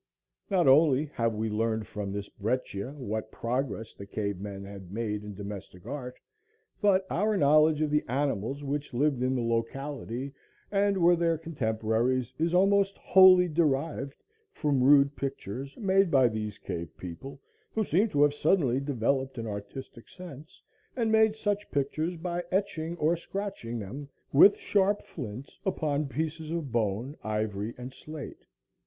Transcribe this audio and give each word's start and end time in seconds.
Not 0.49 0.67
only 0.67 1.05
have 1.13 1.35
we 1.35 1.47
learned 1.47 1.85
from 1.85 2.11
this 2.11 2.27
"brecchia" 2.27 2.91
what 2.95 3.31
progress 3.31 3.93
the 3.93 4.07
cave 4.07 4.39
men 4.39 4.63
had 4.63 4.91
made 4.91 5.23
in 5.23 5.35
domestic 5.35 5.85
art, 5.85 6.19
but 6.81 7.05
our 7.11 7.37
knowledge 7.37 7.81
of 7.83 7.91
the 7.91 8.03
animals 8.07 8.63
which 8.63 8.95
lived 8.95 9.21
in 9.21 9.35
the 9.35 9.43
locality 9.43 10.33
and 10.71 10.97
were 10.97 11.15
their 11.15 11.37
contemporaries 11.37 12.33
is 12.39 12.51
almost 12.51 12.97
wholly 12.97 13.47
derived 13.47 14.15
from 14.51 14.83
rude 14.83 15.15
pictures 15.15 15.77
made 15.77 16.09
by 16.09 16.27
these 16.27 16.57
cave 16.57 16.97
people, 16.97 17.39
who 17.71 17.85
seem 17.85 18.09
to 18.09 18.23
have 18.23 18.33
suddenly 18.33 18.79
developed 18.79 19.37
an 19.37 19.45
artistic 19.45 20.09
sense 20.09 20.63
and 20.95 21.11
made 21.11 21.35
such 21.35 21.69
pictures 21.69 22.15
by 22.17 22.43
etching 22.51 22.97
or 22.97 23.15
scratching 23.15 23.77
them 23.77 24.09
with 24.33 24.57
sharp 24.57 25.03
flints 25.05 25.59
upon 25.63 26.07
pieces 26.07 26.49
of 26.49 26.71
bone, 26.71 27.15
ivory 27.23 27.75
and 27.77 27.93
slate. 27.93 28.47